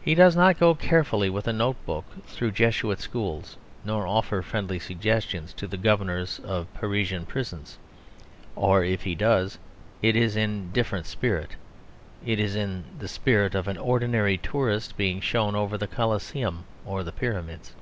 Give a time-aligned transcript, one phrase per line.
[0.00, 5.52] He does not go carefully with a notebook through Jesuit schools nor offer friendly suggestions
[5.52, 7.76] to the governors of Parisian prisons.
[8.56, 9.58] Or if he does,
[10.00, 11.56] it is in a different spirit;
[12.24, 17.04] it is in the spirit of an ordinary tourist being shown over the Coliseum or
[17.04, 17.74] the Pyramids.